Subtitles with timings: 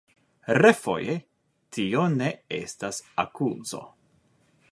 [0.57, 1.17] Refoje,
[1.77, 3.85] tio ne estas akuzo.